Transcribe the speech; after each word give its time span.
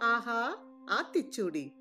ஆஹா 0.00 0.58
ஆத்திச்சூடி. 0.86 1.74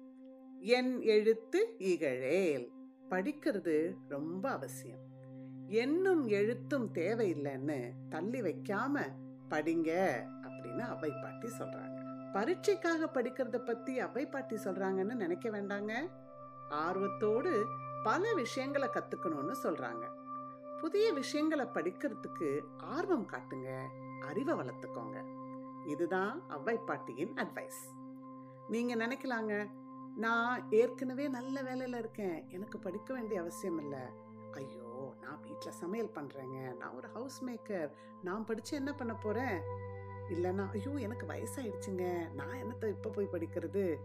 என் 0.59 1.01
எழுத்து 1.01 1.75
இகழேல். 1.77 2.71
படிக்கிறது 3.09 3.95
ரொம்ப 4.07 4.51
அவசியம். 4.51 4.99
என்னும் 5.67 6.27
எழுத்தும் 6.27 6.93
தேவையில்லைன்னு 6.93 7.91
தள்ளி 8.09 8.41
வைக்காம 8.41 9.01
படிங்க 9.49 10.11
அப்படின்னு 10.41 10.79
அவை 10.79 11.11
பாட்டி 11.21 11.47
சொல்றாங்க. 11.47 11.97
பரீட்சைக்காக 12.33 13.07
படிக்கிறத 13.13 13.57
பத்தி 13.57 13.99
அவை 13.99 14.25
பாட்டி 14.25 14.55
சொல்றாங்கன்னு 14.55 15.15
நினைக்க 15.15 15.49
வேண்டாங்க? 15.49 16.09
ஆர்வத்தோடு 16.69 17.65
பல 18.03 18.33
விஷயங்களை 18.33 18.87
கத்துக்கணும்னு 18.87 19.55
சொல்றாங்க. 19.63 20.09
புதிய 20.79 21.13
விஷயங்களை 21.13 21.65
படிக்கிறதுக்கு 21.65 22.59
ஆர்வம் 22.77 23.27
காட்டுங்க 23.27 23.81
அறிவை 24.21 24.55
வளர்த்துக்கோங்க. 24.55 25.47
இதுதான் 25.87 26.49
அவ்வை 26.49 26.77
பாட்டியின் 26.77 27.33
அட்வைஸ் 27.33 27.97
நீங்க 28.69 28.95
நினைக்கலாங்க. 28.95 29.69
நான் 30.15 30.71
ஏற்கனவே 30.71 31.27
நல்ல 31.27 31.61
வேலையில 31.61 31.97
இருக்கேன். 31.97 32.45
எனக்கு 32.49 32.79
படிக்க 32.79 33.13
வேண்டிய 33.13 33.39
அவசியம் 33.39 33.79
இல்லை. 33.79 33.99
ஐயோ 34.51 35.13
நான் 35.21 35.41
வீட்டில் 35.41 35.71
சமையல் 35.71 36.11
பண்றேங்க. 36.15 36.75
நான் 36.77 36.95
ஒரு 36.95 37.07
ஹவுஸ் 37.07 37.43
மேக்கர் 37.43 37.91
நான் 38.23 38.45
படிச்சு 38.45 38.77
என்ன 38.77 38.93
பண்ண 38.93 39.13
போறேன்? 39.13 39.61
இல்லைன்னா 40.29 40.69
ஐயோ 40.71 40.91
எனக்கு 40.91 41.27
வயசாயிடுச்சுங்க. 41.27 42.33
நான் 42.33 42.55
என்னத்தை 42.55 42.87
இப்போ 42.87 43.09
போய் 43.09 43.29
படிக்கிறது? 43.31 43.95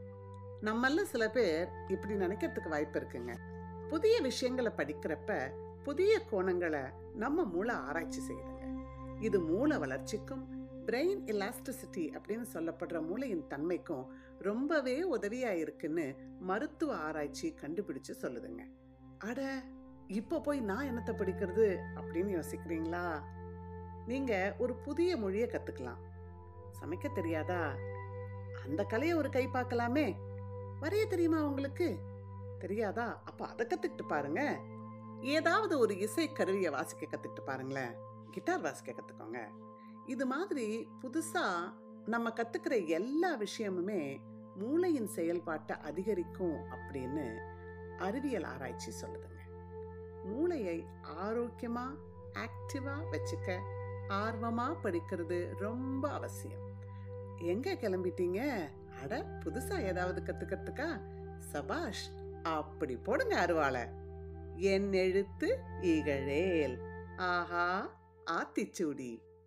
நம்மள 0.63 1.03
சில 1.03 1.31
பேர் 1.31 1.69
இப்படி 1.89 2.15
நினைக்கிறதுக்கு 2.15 2.69
வாய்ப்பு 2.69 3.01
இருக்குங்க. 3.01 3.39
புதிய 3.89 4.21
விஷயங்களை 4.21 4.73
படிக்கிறப்ப 4.77 5.51
புதிய 5.83 6.23
கோணங்களை 6.31 6.93
நம்ம 7.15 7.45
மூளை 7.45 7.75
ஆராய்ச்சி 7.75 8.21
செய்யுதுங்க. 8.29 8.85
இது 9.21 9.41
மூளை 9.41 9.79
வளர்ச்சிக்கும் 9.79 10.63
பிரெயின் 10.87 11.21
எலாஸ்டிசிட்டி 11.27 12.19
அப்படின்னு 12.19 12.45
சொல்லப்படுற 12.53 13.07
மூளையின் 13.07 13.47
தன்மைக்கும் 13.49 14.07
ரொம்பவே 14.45 15.11
உதவியா 15.11 15.51
இருக்குன்னு 15.51 16.15
மருத்துவ 16.41 16.97
ஆராய்ச்சி 16.97 17.55
கண்டுபிடிச்சு 17.61 18.15
சொல்லுதுங்க. 18.21 18.63
அட 19.19 19.63
இப்போ 20.07 20.41
போய் 20.41 20.61
நான் 20.61 20.87
என்னத்தை 20.87 21.11
படிக்கிறது 21.11 21.83
அப்படின்னு 21.95 22.43
யோசிக்கிறீங்களா? 22.43 23.23
நீங்க 24.07 24.55
ஒரு 24.59 24.75
புதிய 24.75 25.17
மொழியை 25.17 25.49
கத்துக்கலாம். 25.49 26.01
சமைக்க 26.81 27.13
தெரியாதா? 27.13 27.75
அந்த 28.65 28.85
கலையை 28.85 29.17
ஒரு 29.17 29.31
கை 29.31 29.47
பார்க்கலாமே. 29.47 30.15
வரைய 30.81 31.07
தெரியுமா 31.07 31.45
உங்களுக்கு? 31.45 31.99
தெரியாதா? 32.59 33.23
அப்ப 33.25 33.47
அதை 33.47 33.67
கத்துக்கிட்டு 33.67 34.07
பாருங்க. 34.09 34.61
ஏதாவது 35.21 35.79
ஒரு 35.79 35.99
இசை 35.99 36.33
கருவியை 36.33 36.71
வாசிக்க 36.71 37.07
கத்துக்கிட்டு 37.07 37.41
பாருங்களேன். 37.45 37.95
கிட்டார் 38.31 38.61
வாசிக்க 38.61 38.93
கத்துக்கோங்க. 38.93 39.39
இது 40.07 40.27
மாதிரி 40.27 40.89
புதுசா 41.03 41.73
நம்ம 42.07 42.29
கத்துக்கிற 42.29 42.87
எல்லா 42.87 43.37
விஷயமுமே 43.37 44.33
மூளையின் 44.55 45.07
செயல்பாட்டை 45.07 45.77
அதிகரிக்கும் 45.77 46.57
அப்படின்னு 46.71 47.39
அறிவியல் 47.99 48.45
ஆராய்ச்சி 48.45 48.93
சொல்லுதுங்க. 49.01 49.41
மூளையை 50.25 50.87
ஆரோக்கியமா 51.23 51.97
ஆக்டிவா 52.33 52.99
வச்சுக்க 53.13 53.61
ஆர்வமா 54.09 54.77
படிக்கிறது 54.83 55.59
ரொம்ப 55.59 56.11
அவசியம். 56.11 56.73
எங்க 57.39 57.73
கிளம்பிட்டீங்க? 57.73 58.69
அட 59.03 59.21
புதுசா 59.45 59.83
ஏதாவது 59.83 60.23
கத்துக்கிறதுக்கா? 60.23 61.01
சபாஷ் 61.39 62.11
அப்படி 62.43 62.97
போடுங்க 62.97 63.47
அருவாளை. 63.47 63.89
என் 64.57 64.93
எழுத்து 64.93 65.61
இகழேல். 65.81 66.79
ஆஹா 67.17 67.97
ஆத்திச்சூடி. 68.27 69.23